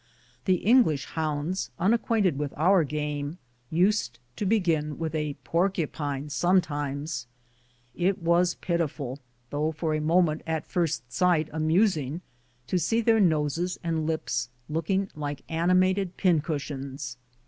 [0.45, 3.37] The English hounds, unacquainted with our game,
[3.69, 7.27] used to begin with a porcupine sometimes.
[7.93, 9.19] It was pitiful,
[9.51, 12.21] though for a moment at first siglit amusing,
[12.65, 17.17] to see their noses and lips looking like animated pin cushions.